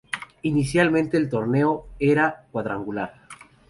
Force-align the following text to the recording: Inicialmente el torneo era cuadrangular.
Inicialmente 0.41 1.15
el 1.15 1.29
torneo 1.29 1.85
era 1.99 2.47
cuadrangular. 2.51 3.27